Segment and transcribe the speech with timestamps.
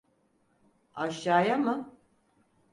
[0.93, 1.95] Aşağıya mı?